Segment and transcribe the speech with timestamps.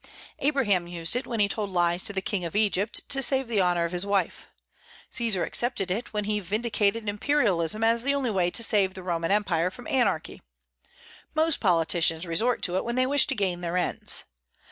[0.39, 3.61] Abraham used it when he told lies to the King of Egypt, to save the
[3.61, 4.47] honor of his wife;
[5.11, 9.29] Caesar accepted it, when he vindicated imperialism as the only way to save the Roman
[9.29, 10.41] Empire from anarchy;
[11.35, 14.23] most politicians resort to it when they wish to gain their ends.